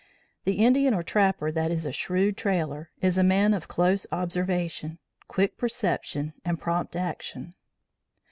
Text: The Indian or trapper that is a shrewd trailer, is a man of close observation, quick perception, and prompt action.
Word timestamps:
The 0.45 0.53
Indian 0.53 0.95
or 0.95 1.03
trapper 1.03 1.51
that 1.51 1.69
is 1.69 1.85
a 1.85 1.91
shrewd 1.91 2.35
trailer, 2.35 2.89
is 3.01 3.19
a 3.19 3.23
man 3.23 3.53
of 3.53 3.67
close 3.67 4.07
observation, 4.11 4.97
quick 5.27 5.59
perception, 5.59 6.33
and 6.43 6.59
prompt 6.59 6.95
action. 6.95 7.53